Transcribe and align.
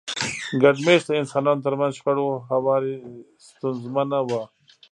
د 0.03 0.03
ګډ 0.63 0.75
مېشته 0.87 1.11
انسانانو 1.21 1.63
ترمنځ 1.65 1.91
شخړو 1.99 2.27
هواری 2.51 2.95
ستونزمنه 3.47 4.19
وه. 4.29 4.41